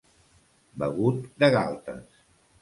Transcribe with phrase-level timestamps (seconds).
[0.83, 2.19] Begut de galtes.